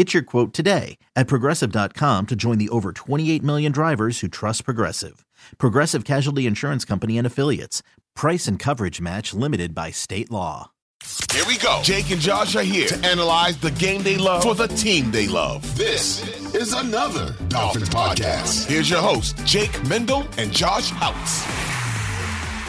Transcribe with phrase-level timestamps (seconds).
[0.00, 4.64] Get your quote today at progressive.com to join the over 28 million drivers who trust
[4.64, 5.26] Progressive.
[5.58, 7.82] Progressive Casualty Insurance Company and Affiliates.
[8.16, 10.70] Price and coverage match limited by state law.
[11.30, 11.80] Here we go.
[11.84, 15.28] Jake and Josh are here to analyze the game they love for the team they
[15.28, 15.60] love.
[15.76, 18.70] This is another Dolphins podcast.
[18.70, 21.44] Here's your host, Jake Mendel and Josh Houtz.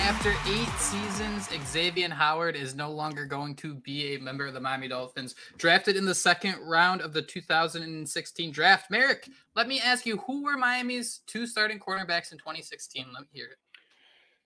[0.02, 4.60] After eight seasons, Xavien Howard is no longer going to be a member of the
[4.60, 5.36] Miami Dolphins.
[5.58, 8.90] Drafted in the second round of the 2016 draft.
[8.92, 13.06] Marek, let me ask you, who were Miami's two starting cornerbacks in 2016?
[13.14, 13.58] Let me hear it.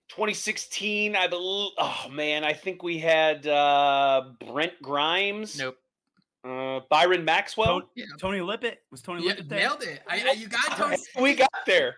[0.08, 1.72] 2016, I believe.
[1.78, 5.58] Oh man, I think we had uh, Brent Grimes.
[5.58, 5.76] Nope.
[6.46, 7.80] Uh, Byron Maxwell.
[7.80, 9.58] Tony, Tony Lippett was Tony Yeah, Lippett there?
[9.58, 10.00] nailed it.
[10.08, 10.96] I, I, you got Tony.
[11.20, 11.96] we got there.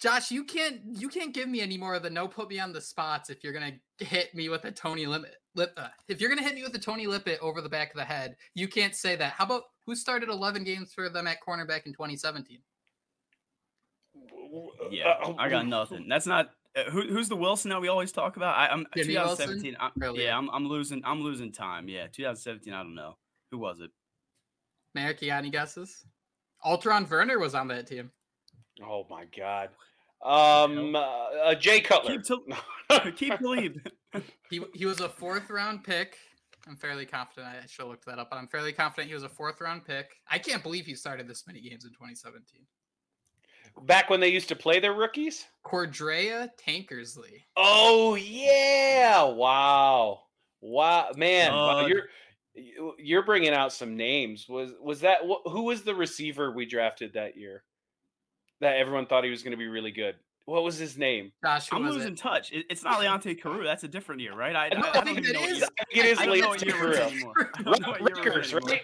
[0.00, 2.72] Josh, you can't you can't give me any more of the no put me on
[2.72, 5.72] the spots if you're gonna hit me with a Tony Limit Lip.
[5.76, 8.04] Uh, if you're gonna hit me with a Tony Lippett over the back of the
[8.04, 9.32] head, you can't say that.
[9.32, 12.60] How about who started 11 games for them at cornerback in 2017?
[14.90, 16.06] Yeah, Uh, I got nothing.
[16.08, 18.56] That's not uh, who, who's the Wilson that we always talk about.
[18.56, 19.76] I, I'm Jimmy 2017.
[19.80, 20.24] I'm, Really?
[20.24, 21.02] yeah, I'm, I'm losing.
[21.04, 21.88] I'm losing time.
[21.88, 22.72] Yeah, 2017.
[22.72, 23.16] I don't know
[28.82, 29.70] Oh my God.
[30.24, 32.12] Um, uh, uh, Jay Cutler.
[32.12, 33.76] Keep to- keep believe.
[34.50, 36.16] He he was a fourth round pick.
[36.66, 37.46] I'm fairly confident.
[37.46, 39.84] I should have looked that up, but I'm fairly confident he was a fourth round
[39.84, 40.10] pick.
[40.30, 42.62] I can't believe he started this many games in 2017.
[43.86, 45.44] Back when they used to play their rookies.
[45.64, 47.44] Cordrea Tankersley.
[47.56, 49.22] Oh yeah!
[49.24, 50.22] Wow,
[50.60, 52.02] wow, man, wow, Uh, you're
[52.54, 54.48] you- you're bringing out some names.
[54.48, 57.62] Was was that wh- who was the receiver we drafted that year?
[58.60, 60.16] That everyone thought he was going to be really good.
[60.46, 61.30] What was his name?
[61.44, 62.18] Josh, I'm losing it?
[62.18, 62.52] touch.
[62.52, 63.64] It, it's not Leonte Carroo.
[63.64, 64.56] That's a different year, right?
[64.56, 66.08] I, No, I, I don't think even that know what is- year- I think it
[66.10, 67.06] is I Leonte what year we're in Carroo.
[67.12, 67.34] anymore.
[67.54, 68.82] I don't know what year we're in Rutgers, right?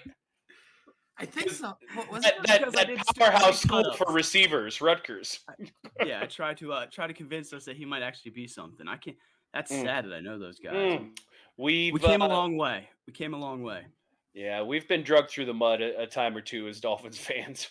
[1.17, 1.73] I think so.
[1.95, 2.47] What was That, it?
[2.47, 5.41] that, Because that powerhouse school for receivers, Rutgers.
[6.05, 8.87] Yeah, I tried to uh, try to convince us that he might actually be something.
[8.89, 9.17] I can't.
[9.55, 9.83] That's Mm.
[9.85, 10.75] sad that I know those guys.
[10.75, 11.11] Mm.
[11.56, 12.89] We've, We came uh, a long way.
[13.06, 13.87] We came a long way.
[14.35, 17.69] Yeah, we've been drugged through the mud a, a time or two as Dolphins fans.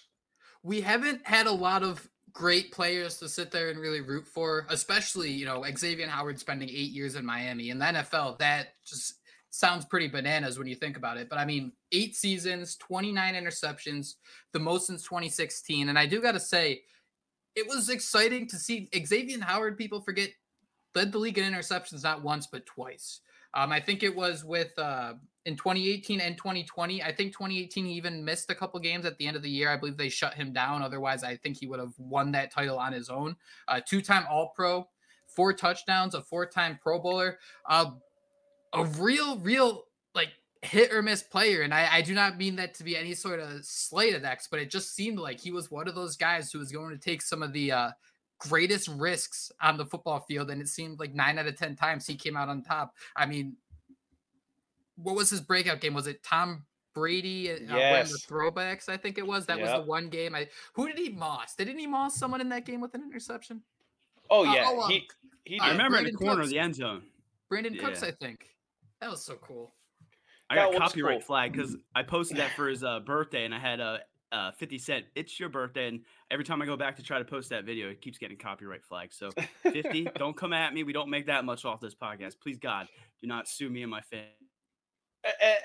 [0.64, 4.66] We haven't had a lot of great players to sit there and really root for,
[4.70, 7.70] especially, you know, Xavien Howard spending eight years in Miami.
[7.70, 9.16] In the NFL, that just
[9.52, 11.30] sounds pretty bananas when you think about it.
[11.30, 14.16] But I mean, eight seasons, 29 interceptions,
[14.52, 15.90] the most since 2016.
[15.90, 16.82] And I do got to say,
[17.56, 20.30] it was exciting to see Xavien Howard, people forget,
[20.96, 23.20] led the league in interceptions not once, but twice.
[23.54, 25.14] Um, I think it was with uh,
[25.46, 27.04] in 2018 and 2020.
[27.04, 29.70] I think 2018 he even missed a couple games at the end of the year.
[29.70, 30.82] I believe they shut him down.
[30.82, 33.36] Otherwise, I think he would have won that title on his own.
[33.68, 34.88] Uh, two-time All-Pro,
[35.28, 37.92] four touchdowns, a four-time Pro Bowler, uh,
[38.74, 40.30] a real, real like
[40.62, 41.62] hit or miss player.
[41.62, 44.48] And I, I do not mean that to be any sort of slight at X,
[44.50, 46.98] but it just seemed like he was one of those guys who was going to
[46.98, 47.92] take some of the uh,
[48.40, 50.50] greatest risks on the football field.
[50.50, 52.96] And it seemed like nine out of 10 times he came out on top.
[53.16, 53.58] I mean,
[54.96, 55.94] what was his breakout game?
[55.94, 58.12] Was it Tom Brady uh, Yes.
[58.12, 58.90] the throwbacks?
[58.90, 59.46] I think it was.
[59.48, 60.36] That was the one game.
[60.36, 61.56] I who did he moss?
[61.56, 63.62] Didn't he moss someone in that game with an interception?
[64.30, 65.08] Oh Uh, yeah, oh, um, he
[65.46, 65.72] he uh, I did.
[65.74, 66.46] remember in the corner Cooks.
[66.46, 67.04] of the end zone.
[67.52, 68.10] Brandin Cooks, Yeah.
[68.10, 68.48] I think.
[69.02, 69.74] That was so cool.
[70.50, 71.26] I got was copyright cool.
[71.26, 74.00] flag because I posted that for his uh, birthday, and I had a
[74.32, 75.06] uh, 50 cent.
[75.16, 76.02] It's your birthday, and
[76.32, 78.84] every time I go back to try to post that video, it keeps getting copyright
[78.84, 79.14] flagged.
[79.14, 79.30] So
[79.64, 80.84] 50, don't come at me.
[80.84, 82.40] We don't make that much off this podcast.
[82.42, 82.88] Please God,
[83.22, 84.26] do not sue me and my fan.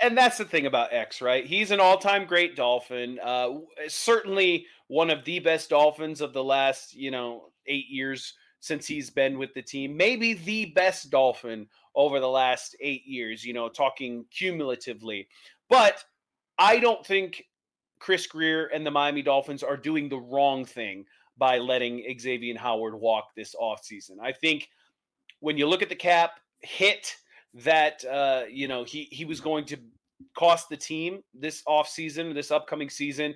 [0.01, 1.45] And that's the thing about X, right?
[1.45, 3.19] He's an all-time great Dolphin.
[3.23, 3.55] Uh,
[3.89, 9.11] certainly one of the best Dolphins of the last, you know, eight years since he's
[9.11, 9.97] been with the team.
[9.97, 13.45] Maybe the best Dolphin over the last eight years.
[13.45, 15.29] You know, talking cumulatively.
[15.69, 16.05] But
[16.59, 17.45] I don't think
[17.99, 21.05] Chris Grier and the Miami Dolphins are doing the wrong thing
[21.37, 24.21] by letting Xavien Howard walk this offseason.
[24.23, 24.69] I think
[25.41, 27.17] when you look at the cap hit
[27.55, 29.77] that uh, you know he he was going to
[30.37, 33.35] cost the team this offseason, this upcoming season.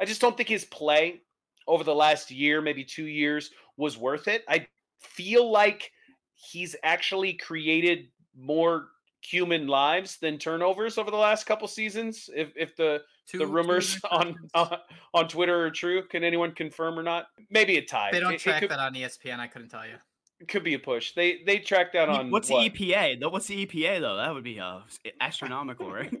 [0.00, 1.20] I just don't think his play
[1.66, 4.42] over the last year, maybe two years, was worth it.
[4.48, 4.66] I
[5.00, 5.90] feel like
[6.34, 8.88] he's actually created more
[9.20, 12.28] human lives than turnovers over the last couple seasons.
[12.34, 14.76] If if the two, the rumors on, on
[15.14, 17.26] on Twitter are true, can anyone confirm or not?
[17.50, 18.10] Maybe a tie.
[18.12, 19.38] They don't it, track it could, that on ESPN.
[19.38, 19.94] I couldn't tell you.
[20.48, 21.12] Could be a push.
[21.14, 22.72] They they track that on what's what?
[22.72, 23.30] the EPA?
[23.30, 24.16] What's the EPA though?
[24.16, 24.80] That would be uh,
[25.20, 26.12] astronomical, right?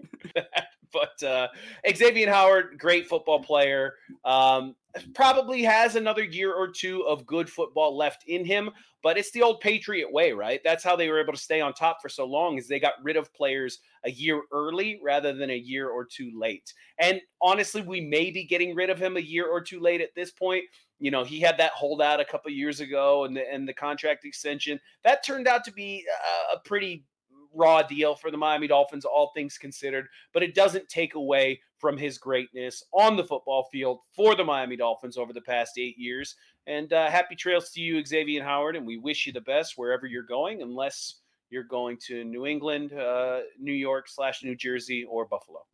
[0.92, 1.48] but uh,
[1.86, 3.94] Xavien Howard, great football player.
[4.24, 4.74] Um,
[5.14, 8.70] probably has another year or two of good football left in him,
[9.02, 10.60] but it's the old Patriot way, right?
[10.64, 12.94] That's how they were able to stay on top for so long is they got
[13.02, 16.72] rid of players a year early rather than a year or two late.
[16.98, 20.14] And honestly, we may be getting rid of him a year or two late at
[20.14, 20.64] this point.
[21.02, 24.24] You know, he had that holdout a couple years ago and the, and the contract
[24.24, 24.78] extension.
[25.02, 26.06] That turned out to be
[26.54, 27.04] a pretty
[27.52, 31.98] raw deal for the Miami Dolphins, all things considered, but it doesn't take away from
[31.98, 36.36] his greatness on the football field for the Miami Dolphins over the past eight years.
[36.68, 40.06] And uh, happy trails to you, Xavien Howard, and we wish you the best wherever
[40.06, 41.16] you're going, unless
[41.50, 45.66] you're going to New England, uh, New York slash New Jersey, or Buffalo.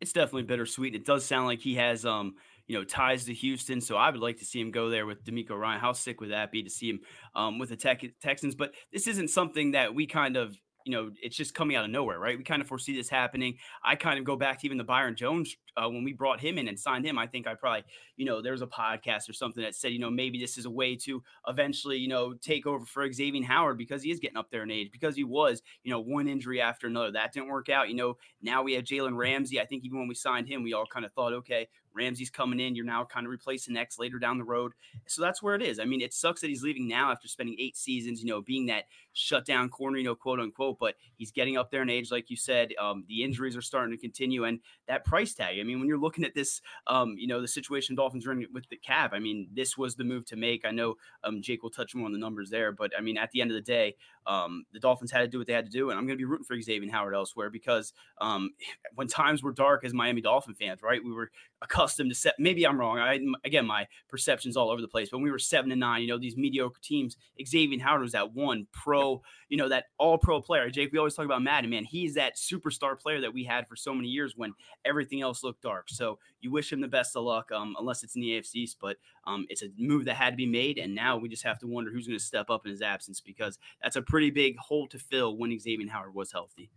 [0.00, 0.94] It's definitely bittersweet.
[0.94, 2.36] It does sound like he has um,
[2.72, 3.82] you know, ties to Houston.
[3.82, 5.78] So I would like to see him go there with DeMeco Ryan.
[5.78, 7.00] How sick would that be to see him
[7.34, 8.54] um, with the Tech- Texans?
[8.54, 11.90] But this isn't something that we kind of you know, it's just coming out of
[11.90, 12.36] nowhere, right?
[12.36, 13.56] We kind of foresee this happening.
[13.84, 16.58] I kind of go back to even the Byron Jones uh, when we brought him
[16.58, 17.18] in and signed him.
[17.18, 17.84] I think I probably,
[18.16, 20.64] you know, there was a podcast or something that said, you know, maybe this is
[20.64, 24.36] a way to eventually, you know, take over for Xavien Howard because he is getting
[24.36, 27.12] up there in age, because he was, you know, one injury after another.
[27.12, 27.88] That didn't work out.
[27.88, 29.60] You know, now we have Jalen Ramsey.
[29.60, 32.60] I think even when we signed him, we all kind of thought, okay, Ramsey's coming
[32.60, 32.74] in.
[32.74, 34.72] You're now kind of replacing X later down the road.
[35.06, 35.78] So that's where it is.
[35.78, 38.66] I mean, it sucks that he's leaving now after spending eight seasons, you know, being
[38.66, 42.30] that shutdown corner, you know, quote unquote, but he's getting up there in age, like
[42.30, 42.72] you said.
[42.80, 44.44] Um, the injuries are starting to continue.
[44.44, 47.48] And that price tag, I mean, when you're looking at this, um, you know, the
[47.48, 50.64] situation Dolphins are in with the cap, I mean, this was the move to make.
[50.64, 53.30] I know um, Jake will touch more on the numbers there, but I mean, at
[53.30, 55.70] the end of the day, um, the Dolphins had to do what they had to
[55.70, 55.90] do.
[55.90, 58.50] And I'm going to be rooting for Xavien Howard elsewhere because um,
[58.94, 61.30] when times were dark as Miami Dolphin fans, right, we were
[61.60, 62.34] accustomed to set.
[62.38, 62.98] Maybe I'm wrong.
[62.98, 65.08] I again, my perceptions all over the place.
[65.10, 68.12] But when we were seven and nine, you know, these mediocre teams, Xavien Howard was
[68.12, 70.70] that one pro, you know, that all pro player.
[70.70, 71.84] Jake, we always talk about Madden, man.
[71.84, 74.54] He's that superstar player that we had for so many years when
[74.84, 75.88] everything else looked dark.
[75.88, 78.78] So you wish him the best of luck, um, unless it's in the AFC East.
[78.80, 78.96] But
[79.26, 81.66] um, it's a move that had to be made, and now we just have to
[81.66, 84.86] wonder who's going to step up in his absence because that's a pretty big hole
[84.88, 86.70] to fill when Xavien Howard was healthy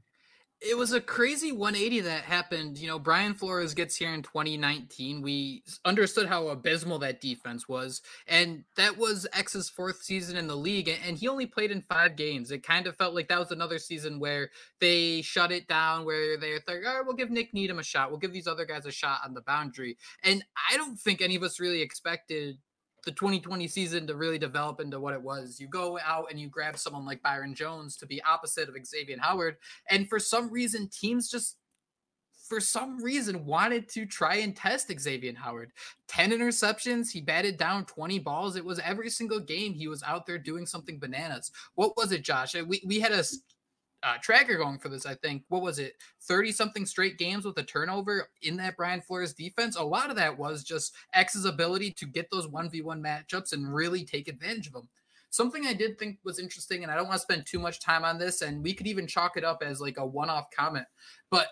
[0.62, 2.78] it was a crazy 180 that happened.
[2.78, 5.22] You know, Brian Flores gets here in 2019.
[5.22, 10.56] We understood how abysmal that defense was, and that was X's fourth season in the
[10.56, 12.52] league, and he only played in five games.
[12.52, 14.50] It kind of felt like that was another season where
[14.80, 18.10] they shut it down, where they thought, all right, we'll give Nik Needham a shot,
[18.10, 19.98] we'll give these other guys a shot on the boundary.
[20.24, 22.58] And I don't think any of us really expected
[23.06, 25.60] the 2020 season to really develop into what it was.
[25.60, 29.20] You go out and you grab someone like Byron Jones to be opposite of Xavien
[29.20, 29.58] Howard,
[29.90, 31.58] and for some reason, teams just
[32.48, 35.72] for some reason wanted to try and test Xavien Howard.
[36.08, 38.56] 10 interceptions, he batted down 20 balls.
[38.56, 41.52] It was every single game he was out there doing something bananas.
[41.74, 42.56] What was it, Josh?
[42.56, 43.24] We we had a
[44.06, 45.06] uh, tracker going for this.
[45.06, 49.02] I think what was it, thirty something straight games with a turnover in that Brian
[49.02, 49.76] Flores defense.
[49.76, 53.52] A lot of that was just X's ability to get those one v one matchups
[53.52, 54.90] and really take advantage of them.
[55.32, 58.06] Something I did think was interesting, and I don't want to spend too much time
[58.06, 60.86] on this, and we could even chalk it up as like a one off comment,
[61.30, 61.48] but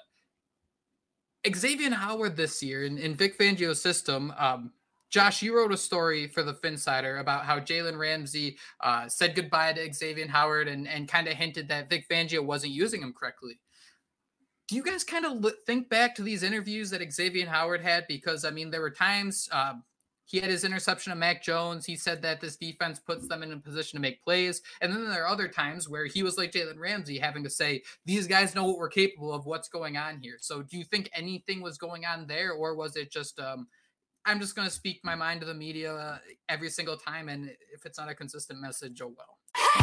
[1.46, 4.72] Xavien Howard this year in, in Vic Fangio's system, um,
[5.14, 9.72] Josh, you wrote a story for the Phinsider about how Jalen Ramsey uh, said goodbye
[9.74, 13.60] to Xavien Howard and, and kind of hinted that Vic Fangio wasn't using him correctly.
[14.68, 18.08] Do you guys kind of think back to these interviews that Xavien Howard had?
[18.08, 19.76] Because, I mean, there were times uh,
[20.26, 21.86] he had his interception of Mac Jones.
[21.86, 24.64] He said that this defense puts them in a position to make plays.
[24.82, 27.84] And then there are other times where he was like Jalen Ramsey, having to say,
[28.04, 30.38] these guys know what we're capable of, what's going on here.
[30.42, 33.68] So do you think anything was going on there, or was it just um,–
[34.26, 37.30] I'm just going to speak my mind to the media uh, every single time.
[37.30, 39.83] And if it's not a consistent message, oh well.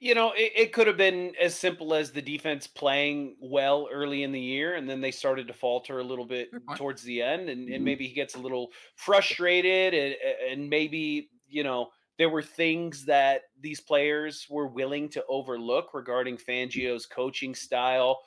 [0.00, 4.22] You know, it, it, could have been as simple as the defense playing well early
[4.22, 7.48] in the year, and then they started to falter a little bit towards the end,
[7.48, 7.84] and, and mm-hmm.
[7.84, 10.14] maybe he gets a little frustrated, and,
[10.50, 16.36] and maybe you know there were things that these players were willing to overlook regarding
[16.36, 18.18] Fangio's coaching style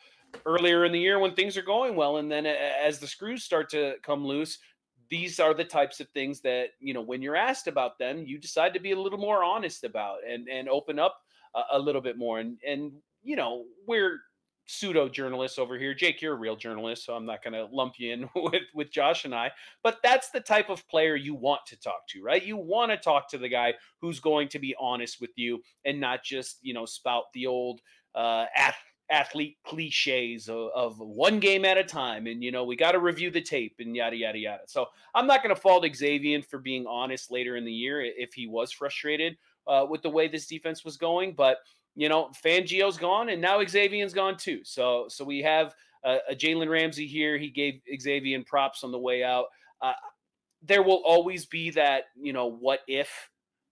[0.45, 3.69] earlier in the year when things are going well, and then as the screws start
[3.69, 4.57] to come loose,
[5.09, 8.37] these are the types of things that you know when you're asked about them, you
[8.37, 11.21] decide to be a little more honest about and and open up
[11.71, 12.39] a, little bit more.
[12.39, 12.91] And and
[13.23, 14.19] you know we're
[14.65, 15.93] pseudo journalists over here.
[15.93, 18.91] Jake, you're a real journalist, so I'm not going to lump you in with with
[18.91, 19.51] Josh and I.
[19.83, 22.43] But that's the type of player you want to talk to, right?
[22.43, 25.99] You want to talk to the guy who's going to be honest with you and
[25.99, 27.81] not just you know spout the old
[28.15, 28.45] uh,
[29.11, 32.99] athlete cliches of, of, one game at a time and you know we got to
[32.99, 36.59] review the tape and yada yada yada so i'm not going to fault xavien for
[36.59, 39.35] being honest later in the year if he was frustrated
[39.71, 41.33] uh, with the way this defense was going.
[41.33, 41.57] But
[41.95, 44.61] you know, Fangio's gone, and now Xavien's gone too.
[44.63, 45.73] So so we have
[46.03, 47.37] a, a Jalen Ramsey here.
[47.37, 49.45] He gave Xavien props on the way out.
[49.81, 49.93] Uh,
[50.61, 53.29] there will always be that you know what if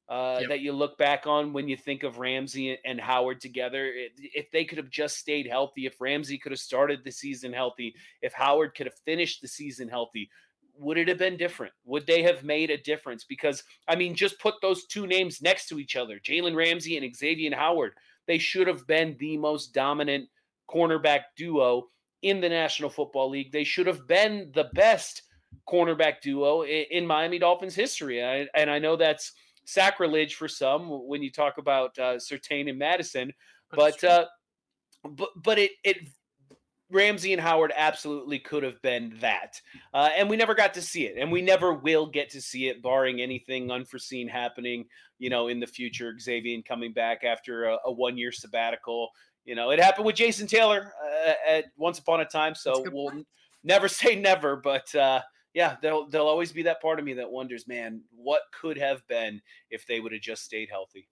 [0.10, 0.50] uh, yep.
[0.50, 3.92] that you look back on when you think of Ramsey and Howard together.
[4.18, 7.94] If they could have just stayed healthy, if Ramsey could have started the season healthy,
[8.22, 10.30] if Howard could have finished the season healthy,
[10.80, 11.74] would it have been different?
[11.86, 13.26] Would they have made a difference?
[13.26, 17.06] Because, I mean, just put those two names next to each other Jalen Ramsey and
[17.06, 17.94] Xavien Howard.
[18.28, 20.30] They should have been the most dominant
[20.70, 21.88] cornerback duo
[22.22, 23.52] in the National Football League.
[23.52, 25.24] They should have been the best
[25.68, 28.22] cornerback duo in, Miami Dolphins history.
[28.22, 29.34] and I know that's
[29.66, 33.32] sacrilege for some when you talk about uh, Surtain and Madison,
[33.72, 34.26] but uh,
[35.04, 35.98] but but it it
[36.92, 39.62] Ramsey and Howard absolutely could have been that.
[39.94, 41.18] Uh, and we never got to see it.
[41.18, 44.86] And we never will get to see it, barring anything unforeseen happening,
[45.20, 46.14] you know, in the future.
[46.14, 49.10] Xavien coming back after a, a one year sabbatical.
[49.46, 50.94] You know, it happened with Jason Taylor
[51.28, 52.56] uh, at once upon a time.
[52.56, 53.28] So we'll point.
[53.64, 54.56] never say never.
[54.56, 55.22] But uh,
[55.54, 59.08] yeah, there'll, there'll always be that part of me that wonders, man, what could have
[59.08, 61.08] been if they would have just stayed healthy?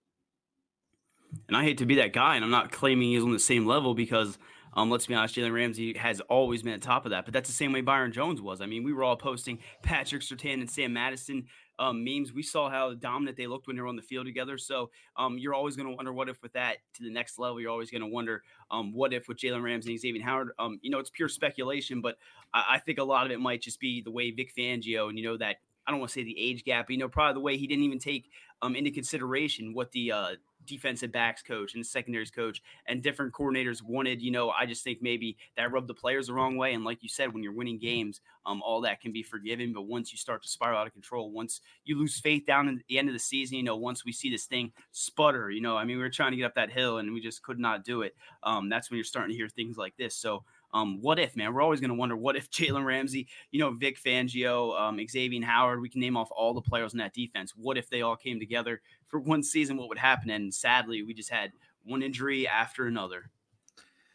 [1.48, 3.68] And I hate to be that guy, and I'm not claiming he's on the same
[3.68, 4.40] level because–
[4.78, 7.50] um, let's be honest, Jalen Ramsey has always been at top of that, but that's
[7.50, 8.62] the same way Byron Jones was.
[8.62, 11.46] I mean, we were all posting Patrick Surtain and Sam Madison
[11.80, 12.32] um, memes.
[12.32, 14.56] We saw how dominant they looked when they were on the field together.
[14.60, 17.60] So um, you're always going to wonder what if with that to the next level.
[17.60, 20.50] You're always going to wonder um, what if with Jalen Ramsey and Xavien Howard.
[20.60, 22.18] Um, you know, it's pure speculation, but
[22.54, 25.18] I, I think a lot of it might just be the way Vic Fangio and
[25.18, 25.58] you know that
[25.88, 27.66] I don't want to say the age gap, but, you know, probably the way he
[27.66, 28.30] didn't even take
[28.62, 30.32] um, into consideration what the uh,
[30.68, 34.22] defensive backs coach and secondaries coach and different coordinators wanted.
[34.22, 36.74] You know, I just think maybe that rubbed the players the wrong way.
[36.74, 39.74] And like you said, when you're winning games, um, all that can be forgiven.
[39.74, 42.76] But once you start to spiral out of control, once you lose faith down at
[42.88, 45.78] the end of the season, you know, once we see this thing sputter, you know,
[45.78, 47.84] I mean, we were trying to get up that hill and we just could not
[47.84, 48.16] do it.
[48.44, 50.16] Um, that's when you're starting to hear things like this.
[50.16, 50.44] So
[50.74, 51.54] um, what if, man?
[51.54, 55.44] We're always going to wonder what if Jalen Ramsey, you know, Vic Fangio, um, Xavien
[55.44, 57.54] Howard, we can name off all the players in that defense.
[57.56, 59.78] What if they all came together for one season?
[59.78, 60.30] What would happen?
[60.30, 61.52] And sadly, we just had
[61.84, 63.32] one injury after another.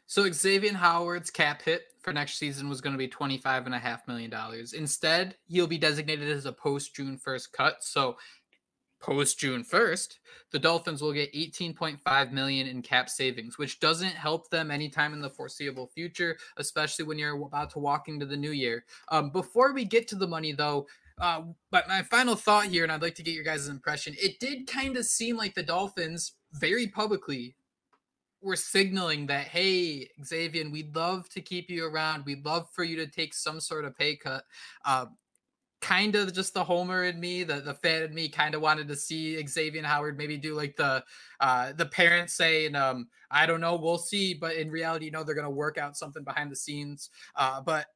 [0.07, 4.31] So Xavien Howard's cap hit for next season was going to be $25.5 million.
[4.77, 7.77] Instead, he'll be designated as a post June 1st cut.
[7.83, 8.19] So
[9.03, 10.19] post June 1st,
[10.53, 15.21] the Dolphins will get 18.5 million in cap savings, which doesn't help them anytime in
[15.21, 18.85] the foreseeable future, especially when you're about to walk into the new year.
[19.09, 20.87] Um, before we get to the money, though,
[21.21, 24.15] uh, but my final thought here, and I'd like to get your guys' impression.
[24.21, 27.57] It did kind of seem like the Dolphins very publicly
[28.43, 32.25] were signaling that, hey, Xavien, we'd love to keep you around.
[32.25, 34.45] We'd love for you to take some sort of pay cut.
[34.85, 35.07] Uh,
[35.83, 38.89] kind of just the homer in me, the the fan in me, kind of wanted
[38.89, 41.05] to see Xavien Howard maybe do like the
[41.41, 45.25] uh, the parents saying, um, "I don't know, we'll see," but in reality, you know,
[45.25, 47.11] they're gonna work out something behind the scenes.
[47.37, 47.87] Uh, but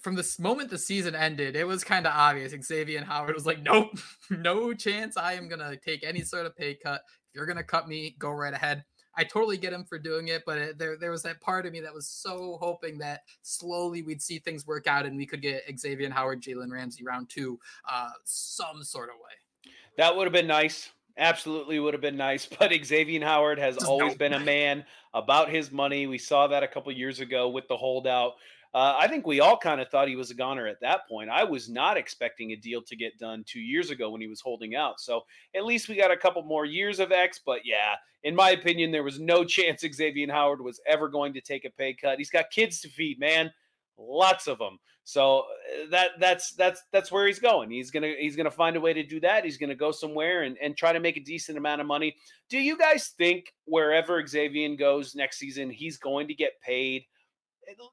[0.00, 2.52] from this moment the season ended, it was kind of obvious.
[2.52, 3.98] Xavien Howard was like, "Nope,
[4.30, 5.16] no chance.
[5.16, 7.02] I am gonna take any sort of pay cut.
[7.28, 8.84] If you're gonna cut me, go right ahead."
[9.18, 11.72] I totally get him for doing it, but it, there there was that part of
[11.72, 15.42] me that was so hoping that slowly we'd see things work out and we could
[15.42, 17.58] get Xavien Howard, Jalen Ramsey round two,
[17.90, 19.72] uh, some sort of way.
[19.96, 20.90] That would have been nice.
[21.16, 22.46] Absolutely would have been nice.
[22.58, 24.84] But Xavien Howard has Just always been a man
[25.14, 26.06] about his money.
[26.06, 28.34] We saw that a couple years ago with the holdout
[28.74, 31.30] uh, I think we all kind of thought he was a goner at that point.
[31.30, 34.40] I was not expecting a deal to get done two years ago when he was
[34.40, 35.00] holding out.
[35.00, 35.22] So
[35.54, 37.40] at least we got a couple more years of X.
[37.44, 37.94] But yeah,
[38.24, 41.70] in my opinion, there was no chance Xavien Howard was ever going to take a
[41.70, 42.18] pay cut.
[42.18, 43.50] He's got kids to feed, man.
[43.96, 44.78] lots of them.
[45.04, 47.70] So uh, that that's that's that's where he's going.
[47.70, 49.42] He's gonna he's gonna find a way to do that.
[49.42, 52.14] He's gonna go somewhere and, and try to make a decent amount of money.
[52.50, 57.06] Do you guys think wherever Xavien goes next season, he's going to get paid?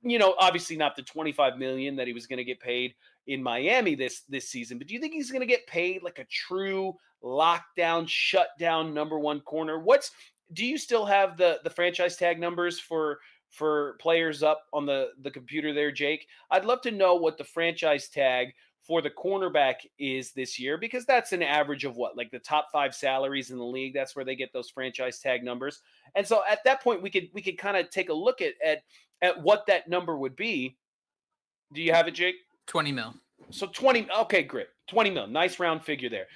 [0.03, 2.95] You know, obviously not the 25 million that he was going to get paid
[3.27, 6.19] in Miami this this season, but do you think he's going to get paid like
[6.19, 9.79] a true lockdown, shutdown number one corner?
[9.79, 10.11] What's
[10.53, 15.09] do you still have the the franchise tag numbers for for players up on the
[15.21, 16.27] the computer there, Jake?
[16.51, 18.53] I'd love to know what the franchise tag
[18.85, 22.69] for the cornerback is this year because that's an average of what like the top
[22.71, 25.81] 5 salaries in the league that's where they get those franchise tag numbers.
[26.15, 28.53] And so at that point we could we could kind of take a look at
[28.63, 28.83] at
[29.21, 30.77] at what that number would be.
[31.73, 32.35] Do you have it Jake?
[32.67, 33.13] 20 mil.
[33.49, 34.67] So 20 okay great.
[34.87, 36.27] 20 mil nice round figure there.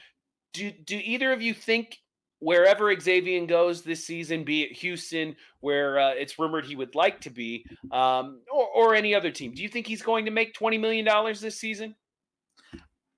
[0.53, 1.99] Do do either of you think
[2.39, 7.19] wherever Xavien goes this season, be it Houston, where uh, it's rumored he would like
[7.21, 10.55] to be, um, or, or any other team, do you think he's going to make
[10.55, 11.05] $20 million
[11.41, 11.95] this season?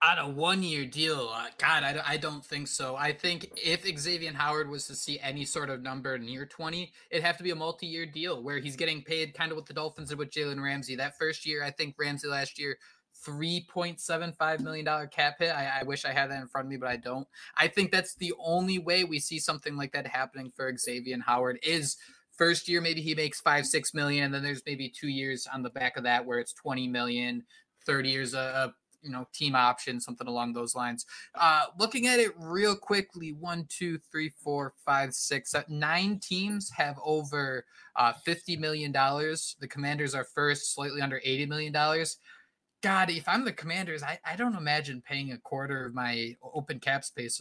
[0.03, 2.95] On a one year deal, uh, God, I, I don't think so.
[2.95, 7.23] I think if Xavien Howard was to see any sort of number near 20, it'd
[7.23, 9.75] have to be a multi year deal where he's getting paid kind of what the
[9.75, 10.95] Dolphins did with Jalen Ramsey.
[10.95, 12.77] That first year, I think Ramsey last year
[13.27, 15.51] $3.75 million cap hit.
[15.51, 17.27] I, I, wish I had that in front of me, but I don't.
[17.57, 21.59] I think that's the only way we see something like that happening for Xavien Howard
[21.61, 21.97] is
[22.31, 25.61] first year, maybe he makes five, six million, and then there's maybe two years on
[25.61, 27.43] the back of that where it's 20 million,
[27.85, 31.05] 30 years a, you know team option something along those lines.
[31.35, 36.97] Uh looking at it real quickly one two three four five six nine teams have
[37.03, 37.65] over
[37.95, 39.55] uh 50 million dollars.
[39.59, 42.17] The commanders are first slightly under 80 million dollars.
[42.81, 46.79] God, if I'm the Commanders, I, I don't imagine paying a quarter of my open
[46.79, 47.39] cap space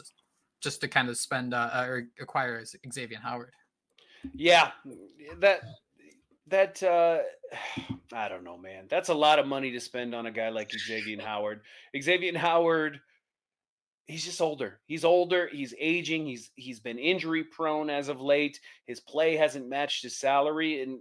[0.61, 3.53] just to kind of spend uh, or acquire Xavien Howard.
[4.35, 4.71] Yeah,
[5.39, 5.63] that
[6.51, 7.19] that uh,
[8.13, 8.87] I don't know, man.
[8.89, 11.61] That's a lot of money to spend on a guy like Xavien Howard.
[11.97, 13.01] Xavien Howard,
[14.07, 14.81] he's just older.
[14.87, 15.49] He's older.
[15.51, 16.27] He's aging.
[16.27, 18.61] He's he's been injury prone as of late.
[18.87, 20.99] His play hasn't matched his salary, and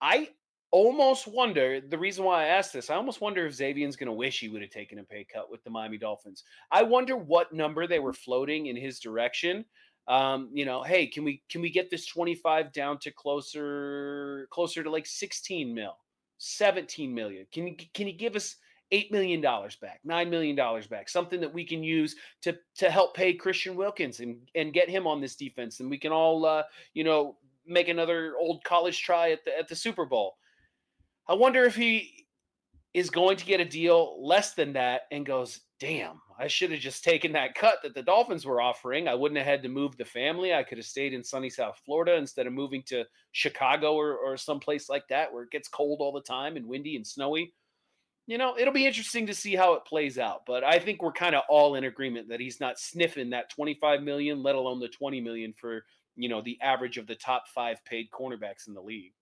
[0.00, 0.28] I
[0.70, 2.90] almost wonder the reason why I asked this.
[2.90, 5.50] I almost wonder if Xavien's going to wish he would have taken a pay cut
[5.50, 6.44] with the Miami Dolphins.
[6.70, 9.66] I wonder what number they were floating in his direction.
[10.08, 14.82] Um, you know, hey, can we can we get this 25 down to closer closer
[14.82, 15.96] to like 16 mil,
[16.38, 17.46] 17 million?
[17.52, 18.56] Can you can you give us
[18.90, 22.90] eight million dollars back, nine million dollars back, something that we can use to to
[22.90, 26.44] help pay Christian Wilkins and and get him on this defense, and we can all
[26.44, 26.62] uh,
[26.94, 27.36] you know
[27.66, 30.36] make another old college try at the at the Super Bowl.
[31.28, 32.26] I wonder if he
[32.94, 36.80] is going to get a deal less than that and goes, damn, I should have
[36.80, 39.08] just taken that cut that the Dolphins were offering.
[39.08, 40.52] I wouldn't have had to move the family.
[40.52, 44.36] I could have stayed in sunny South Florida instead of moving to Chicago or, or
[44.36, 47.54] someplace like that where it gets cold all the time and windy and snowy.
[48.26, 50.42] You know, it'll be interesting to see how it plays out.
[50.46, 54.02] But I think we're kind of all in agreement that he's not sniffing that 25
[54.02, 57.84] million, let alone the 20 million for, you know, the average of the top five
[57.84, 59.12] paid cornerbacks in the league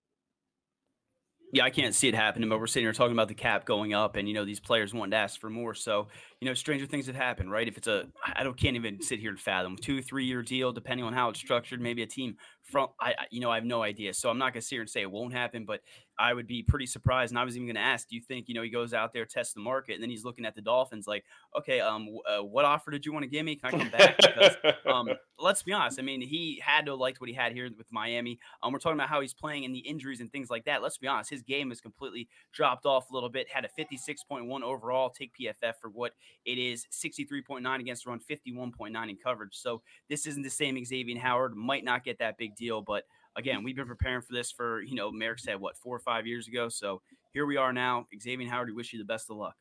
[1.53, 3.93] yeah, I can't see it happening, but we're sitting here talking about the cap going
[3.93, 5.75] up and, you know, these players wanting to ask for more.
[5.75, 6.07] So,
[6.41, 7.67] you know, stranger things have happened, right?
[7.67, 10.73] If it's a, I don't, can't even sit here and fathom two, three year deal,
[10.73, 13.83] depending on how it's structured, maybe a team from, I, you know, I have no
[13.83, 14.15] idea.
[14.15, 15.81] So I'm not going to sit here and say it won't happen, but
[16.21, 17.33] I would be pretty surprised.
[17.33, 19.15] And I was even going to ask, do you think, you know, he goes out
[19.15, 21.25] there, tests the market, and then he's looking at the Dolphins like,
[21.57, 23.57] okay, um, uh, what offer did you want to give me?
[23.57, 24.17] Can I come back?
[24.19, 25.99] Because, um, let's be honest.
[25.99, 28.39] I mean, he had to liked what he had here with Miami.
[28.63, 30.83] Um, we're talking about how he's playing and the injuries and things like that.
[30.83, 31.31] Let's be honest.
[31.31, 33.49] His game has completely dropped off a little bit.
[33.49, 35.09] Had a 56.1 overall.
[35.09, 36.13] Take PFF for what
[36.45, 39.55] it is 63.9 against the run, 51.9 in coverage.
[39.55, 39.81] So
[40.11, 41.57] this isn't the same Xavien Howard.
[41.57, 43.05] Might not get that big deal, but
[43.37, 46.27] again, we've been preparing for this for, you know, Marek said what, four or five
[46.27, 46.69] years ago.
[46.69, 48.07] So here we are now.
[48.15, 49.55] Xavien Howard, we wish you the best of luck.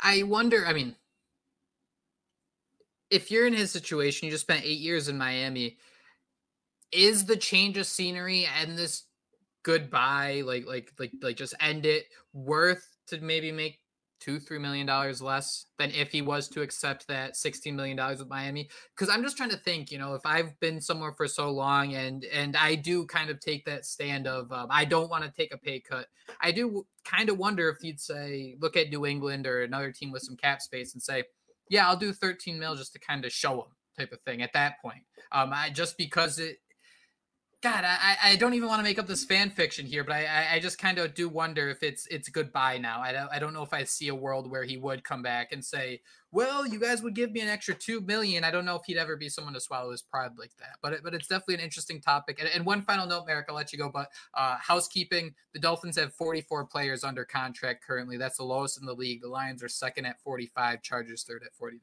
[0.00, 0.94] I wonder, I mean,
[3.10, 5.78] if you're in his situation, you just spent eight years in Miami,
[6.92, 9.04] is the change of scenery and this
[9.62, 13.80] goodbye, like like like like just end it, worth to maybe make
[14.20, 18.18] two three million dollars less than if he was to accept that 16 million dollars
[18.18, 18.68] with miami?
[18.94, 21.94] Because i'm just trying to think you know if i've been somewhere for so long
[21.94, 25.30] and and i do kind of take that stand of um, i don't want to
[25.30, 26.06] take a pay cut
[26.40, 30.10] i do kind of wonder if you'd say look at new england or another team
[30.10, 31.24] with some cap space and say
[31.68, 34.52] yeah i'll do 13 mil just to kind of show them type of thing at
[34.52, 35.02] that point.
[35.32, 36.58] Um i just because it
[37.62, 40.48] God, I, I don't even want to make up this fan fiction here, but I,
[40.52, 43.00] I just kind of do wonder if it's it's goodbye now.
[43.00, 45.52] I don't I don't know if I see a world where he would come back
[45.52, 48.44] and say, "Well, you guys would give me an extra two million.
[48.44, 50.76] I don't know if he'd ever be someone to swallow his pride like that.
[50.82, 52.38] But it, but it's definitely an interesting topic.
[52.40, 53.88] And, and one final note, Marek, I'll let you go.
[53.88, 58.18] But uh, housekeeping: the Dolphins have 44 players under contract currently.
[58.18, 59.22] That's the lowest in the league.
[59.22, 61.80] The Lions are second at 45, Chargers third at 49.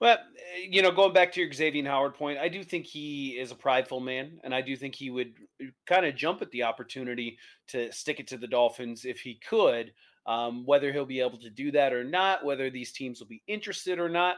[0.00, 3.38] Well, eh, you know, going back to your Xavien Howard point, I do think he
[3.38, 6.50] is a prideful man, and I do think he would eh, kind of jump at
[6.50, 9.92] the opportunity to stick it to the Dolphins if he could.
[10.26, 13.42] Um, whether he'll be able to do that or not, whether these teams will be
[13.48, 14.36] interested or not,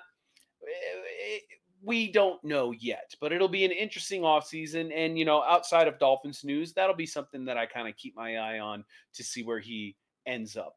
[0.62, 1.38] eh,
[1.82, 3.14] we don't know yet.
[3.20, 4.92] But it'll be an interesting offseason.
[4.94, 8.16] And, you know, outside of Dolphins news, that'll be something that I kind of keep
[8.16, 10.76] my eye on to see where he ends up.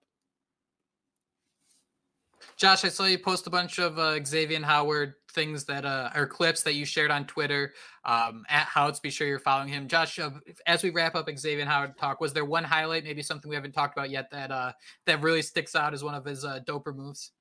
[2.56, 6.26] Josh, I saw you post a bunch of uh, Xavien Howard things that uh, are
[6.26, 7.73] clips that you shared on Twitter
[8.06, 9.02] um, at Houtz.
[9.02, 9.88] Be sure you're following him.
[9.88, 10.32] Josh, uh,
[10.65, 13.73] as we wrap up Xavien Howard talk, was there one highlight, maybe something we haven't
[13.73, 14.71] talked about yet, that uh,
[15.06, 17.32] that really sticks out as one of his uh, doper moves?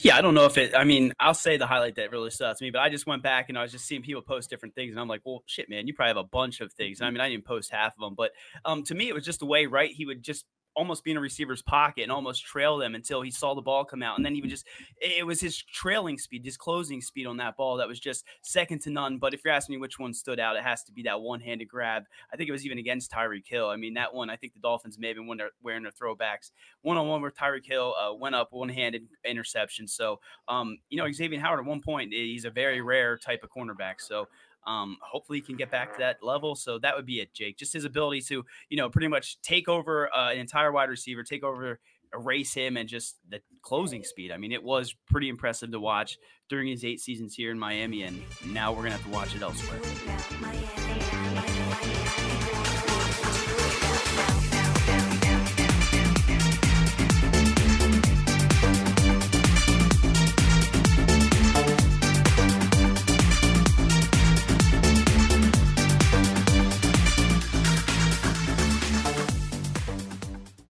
[0.00, 0.74] Yeah, I don't know if it.
[0.76, 3.06] I mean, I'll say the highlight that really stood out to me, but I just
[3.06, 5.42] went back and I was just seeing people post different things, and I'm like, well,
[5.46, 7.00] shit, man, you probably have a bunch of things.
[7.00, 8.32] I mean, I didn't post half of them, but
[8.64, 9.90] um, to me, it was just the way, right?
[9.90, 10.44] He would just
[10.76, 13.84] almost be in a receiver's pocket and almost trail them until he saw the ball
[13.84, 14.16] come out.
[14.16, 14.66] And then he would just,
[15.00, 18.82] it was his trailing speed, his closing speed on that ball that was just second
[18.82, 19.18] to none.
[19.18, 21.40] But if you're asking me which one stood out, it has to be that one
[21.40, 22.04] handed grab.
[22.32, 23.68] I think it was even against Tyreek Hill.
[23.68, 25.26] I mean, that one, I think the Dolphins may have been
[25.62, 26.50] wearing their throwbacks.
[26.82, 29.88] One on one with Tyreek Hill uh, went up one handed interception.
[29.88, 33.50] So, um, you know, Xavien Howard at one point, he's a very rare type of
[33.50, 33.94] cornerback.
[34.00, 34.28] So,
[34.66, 36.54] um, hopefully, he can get back to that level.
[36.54, 37.56] So that would be it, Jake.
[37.56, 41.22] Just his ability to, you know, pretty much take over uh, an entire wide receiver,
[41.22, 41.78] take over,
[42.12, 44.32] erase him, and just the closing speed.
[44.32, 48.02] I mean, it was pretty impressive to watch during his eight seasons here in Miami,
[48.02, 49.80] and now we're gonna have to watch it elsewhere.